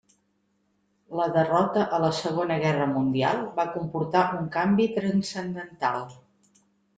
[1.17, 6.03] La derrota a la Segona Guerra Mundial va comportar un canvi transcendental.